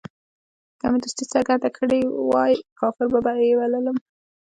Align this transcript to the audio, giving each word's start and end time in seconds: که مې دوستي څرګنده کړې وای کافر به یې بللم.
که 0.79 0.85
مې 0.91 0.97
دوستي 1.03 1.25
څرګنده 1.33 1.69
کړې 1.77 2.01
وای 2.29 2.53
کافر 2.79 3.07
به 3.25 3.31
یې 3.49 3.53
بللم. 3.59 3.97